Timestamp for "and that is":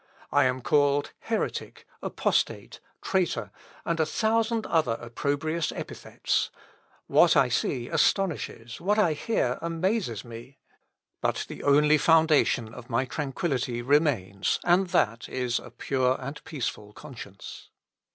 14.63-15.59